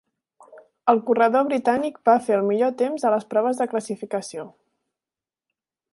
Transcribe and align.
El 0.93 1.01
corredor 1.09 1.43
britànic 1.49 2.01
va 2.11 2.15
fer 2.29 2.35
el 2.39 2.47
millor 2.49 2.73
temps 2.81 3.05
a 3.05 3.13
les 3.17 3.27
proves 3.35 3.61
de 3.63 3.71
classificació. 3.75 4.51